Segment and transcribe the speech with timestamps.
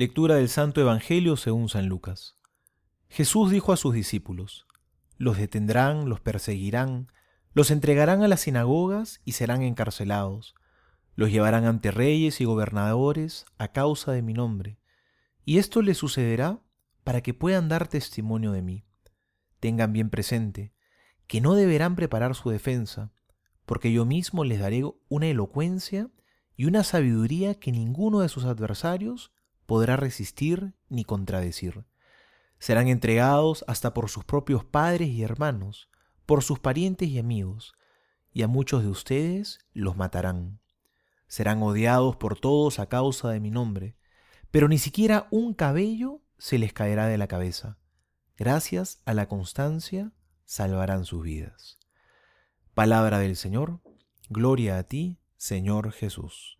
[0.00, 2.38] Lectura del Santo Evangelio según San Lucas.
[3.10, 4.66] Jesús dijo a sus discípulos,
[5.18, 7.12] Los detendrán, los perseguirán,
[7.52, 10.54] los entregarán a las sinagogas y serán encarcelados,
[11.16, 14.78] los llevarán ante reyes y gobernadores a causa de mi nombre,
[15.44, 16.60] y esto les sucederá
[17.04, 18.86] para que puedan dar testimonio de mí.
[19.58, 20.72] Tengan bien presente
[21.26, 23.12] que no deberán preparar su defensa,
[23.66, 26.08] porque yo mismo les daré una elocuencia
[26.56, 29.30] y una sabiduría que ninguno de sus adversarios
[29.70, 31.84] podrá resistir ni contradecir.
[32.58, 35.88] Serán entregados hasta por sus propios padres y hermanos,
[36.26, 37.74] por sus parientes y amigos,
[38.32, 40.58] y a muchos de ustedes los matarán.
[41.28, 43.96] Serán odiados por todos a causa de mi nombre,
[44.50, 47.78] pero ni siquiera un cabello se les caerá de la cabeza.
[48.36, 50.10] Gracias a la constancia
[50.46, 51.78] salvarán sus vidas.
[52.74, 53.78] Palabra del Señor,
[54.30, 56.59] gloria a ti, Señor Jesús.